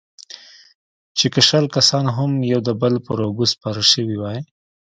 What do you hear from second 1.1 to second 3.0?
چې که شل کسان هم يو د بل